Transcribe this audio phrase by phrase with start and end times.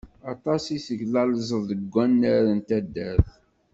[0.33, 3.29] Aṭas i teglalzeḍ deg wannar n taddart.